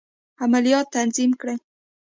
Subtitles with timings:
[0.45, 1.55] عملیات تنظیم کړي.